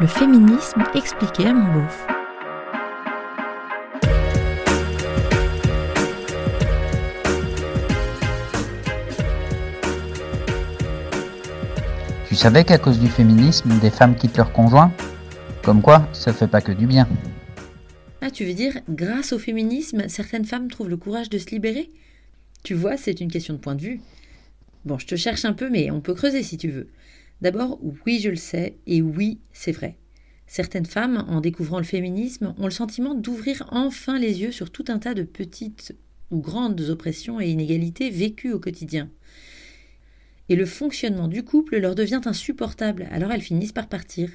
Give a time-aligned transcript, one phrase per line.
[0.00, 2.06] Le féminisme expliqué à mon beauf.
[12.28, 14.92] Tu savais qu'à cause du féminisme, des femmes quittent leur conjoint?
[15.62, 17.08] Comme quoi, ça fait pas que du bien.
[18.20, 21.88] Ah, tu veux dire, grâce au féminisme, certaines femmes trouvent le courage de se libérer?
[22.64, 24.00] Tu vois, c'est une question de point de vue.
[24.84, 26.88] Bon, je te cherche un peu, mais on peut creuser si tu veux.
[27.44, 29.98] D'abord, oui, je le sais, et oui, c'est vrai.
[30.46, 34.86] Certaines femmes, en découvrant le féminisme, ont le sentiment d'ouvrir enfin les yeux sur tout
[34.88, 35.94] un tas de petites
[36.30, 39.10] ou grandes oppressions et inégalités vécues au quotidien.
[40.48, 44.30] Et le fonctionnement du couple leur devient insupportable, alors elles finissent par partir.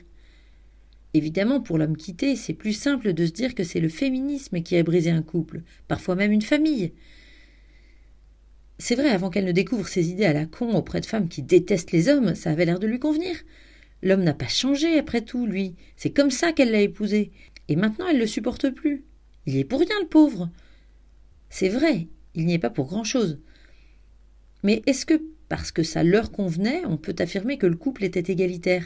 [1.16, 4.78] Évidemment, pour l'homme quitté, c'est plus simple de se dire que c'est le féminisme qui
[4.78, 6.94] a brisé un couple, parfois même une famille.
[8.82, 11.44] C'est vrai, avant qu'elle ne découvre ses idées à la con auprès de femmes qui
[11.44, 13.36] détestent les hommes, ça avait l'air de lui convenir.
[14.02, 15.76] L'homme n'a pas changé après tout, lui.
[15.98, 17.32] C'est comme ça qu'elle l'a épousé.
[17.68, 19.04] Et maintenant elle ne le supporte plus.
[19.46, 20.50] Il y est pour rien, le pauvre.
[21.50, 23.40] C'est vrai, il n'y est pas pour grand-chose.
[24.64, 28.32] Mais est-ce que, parce que ça leur convenait, on peut affirmer que le couple était
[28.32, 28.86] égalitaire?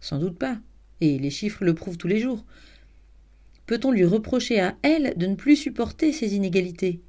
[0.00, 0.58] Sans doute pas.
[1.00, 2.44] Et les chiffres le prouvent tous les jours.
[3.66, 7.00] Peut-on lui reprocher à elle de ne plus supporter ces inégalités?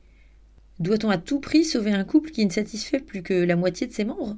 [0.79, 3.93] Doit-on à tout prix sauver un couple qui ne satisfait plus que la moitié de
[3.93, 4.37] ses membres?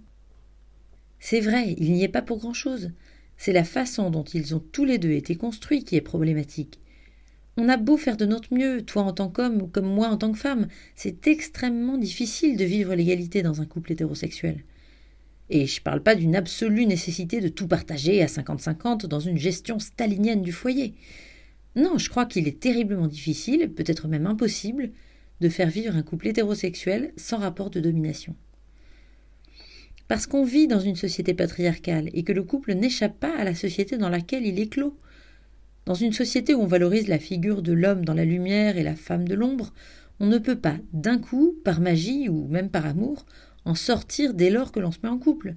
[1.19, 2.91] C'est vrai, il n'y est pas pour grand-chose.
[3.37, 6.79] C'est la façon dont ils ont tous les deux été construits qui est problématique.
[7.57, 10.31] On a beau faire de notre mieux, toi en tant qu'homme comme moi en tant
[10.31, 14.63] que femme, c'est extrêmement difficile de vivre l'égalité dans un couple hétérosexuel.
[15.49, 19.37] Et je ne parle pas d'une absolue nécessité de tout partager à 50-50 dans une
[19.37, 20.95] gestion stalinienne du foyer.
[21.75, 24.91] Non, je crois qu'il est terriblement difficile, peut-être même impossible,
[25.41, 28.35] de faire vivre un couple hétérosexuel sans rapport de domination.
[30.07, 33.55] Parce qu'on vit dans une société patriarcale et que le couple n'échappe pas à la
[33.55, 34.97] société dans laquelle il est clos.
[35.85, 38.95] Dans une société où on valorise la figure de l'homme dans la lumière et la
[38.95, 39.73] femme de l'ombre,
[40.19, 43.25] on ne peut pas, d'un coup, par magie ou même par amour,
[43.65, 45.55] en sortir dès lors que l'on se met en couple.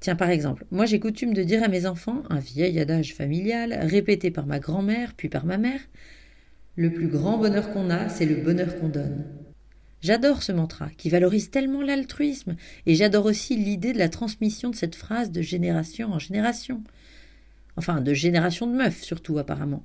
[0.00, 3.72] Tiens, par exemple, moi j'ai coutume de dire à mes enfants un vieil adage familial,
[3.80, 5.80] répété par ma grand-mère puis par ma mère,
[6.76, 9.24] le plus grand bonheur qu'on a, c'est le bonheur qu'on donne.
[10.00, 14.76] J'adore ce mantra qui valorise tellement l'altruisme et j'adore aussi l'idée de la transmission de
[14.76, 16.82] cette phrase de génération en génération.
[17.76, 19.82] Enfin, de génération de meufs surtout apparemment.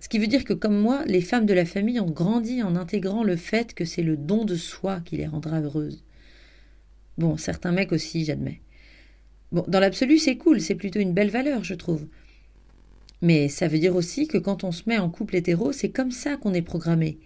[0.00, 2.76] Ce qui veut dire que comme moi, les femmes de la famille ont grandi en
[2.76, 6.04] intégrant le fait que c'est le don de soi qui les rendra heureuses.
[7.16, 8.60] Bon, certains mecs aussi, j'admets.
[9.50, 12.06] Bon, dans l'absolu, c'est cool, c'est plutôt une belle valeur, je trouve.
[13.20, 16.12] Mais ça veut dire aussi que quand on se met en couple hétéro, c'est comme
[16.12, 17.18] ça qu'on est programmé.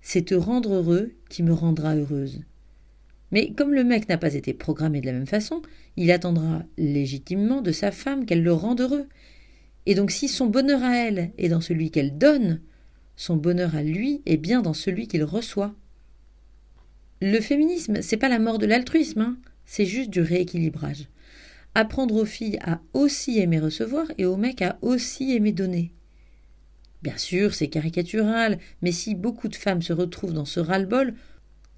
[0.00, 2.42] C'est te rendre heureux qui me rendra heureuse.
[3.30, 5.62] Mais comme le mec n'a pas été programmé de la même façon,
[5.96, 9.06] il attendra légitimement de sa femme qu'elle le rende heureux.
[9.86, 12.60] Et donc si son bonheur à elle est dans celui qu'elle donne,
[13.16, 15.74] son bonheur à lui est bien dans celui qu'il reçoit.
[17.20, 19.36] Le féminisme, c'est pas la mort de l'altruisme, hein
[19.66, 21.08] c'est juste du rééquilibrage
[21.78, 25.92] apprendre aux filles à aussi aimer recevoir et aux mecs à aussi aimer donner.
[27.02, 31.14] Bien sûr, c'est caricatural, mais si beaucoup de femmes se retrouvent dans ce ras-le-bol,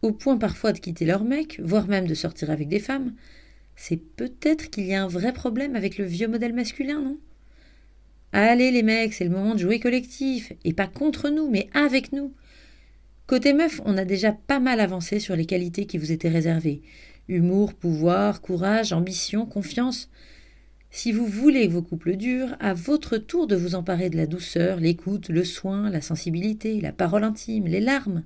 [0.01, 3.13] au point parfois de quitter leur mec, voire même de sortir avec des femmes,
[3.77, 7.19] c'est peut-être qu'il y a un vrai problème avec le vieux modèle masculin, non?
[8.33, 12.13] Allez les mecs, c'est le moment de jouer collectif, et pas contre nous, mais avec
[12.13, 12.33] nous.
[13.27, 16.81] Côté meuf, on a déjà pas mal avancé sur les qualités qui vous étaient réservées.
[17.31, 20.11] Humour, pouvoir, courage, ambition, confiance.
[20.91, 24.27] Si vous voulez que vos couples durent, à votre tour de vous emparer de la
[24.27, 28.25] douceur, l'écoute, le soin, la sensibilité, la parole intime, les larmes.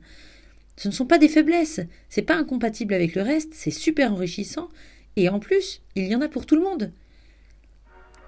[0.76, 4.70] Ce ne sont pas des faiblesses, c'est pas incompatible avec le reste, c'est super enrichissant,
[5.16, 6.90] et en plus, il y en a pour tout le monde.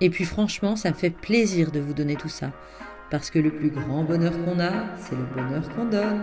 [0.03, 2.53] Et puis franchement, ça me fait plaisir de vous donner tout ça,
[3.11, 6.23] parce que le plus grand bonheur qu'on a, c'est le bonheur qu'on donne.